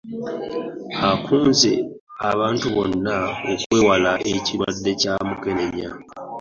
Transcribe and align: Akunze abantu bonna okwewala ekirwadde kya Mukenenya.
Akunze 1.11 1.71
abantu 2.31 2.65
bonna 2.75 3.17
okwewala 3.51 4.11
ekirwadde 4.33 4.91
kya 5.01 5.13
Mukenenya. 5.27 5.89